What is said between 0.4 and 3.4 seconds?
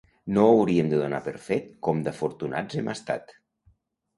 hauríem de donar per fet com d'afortunats hem estat.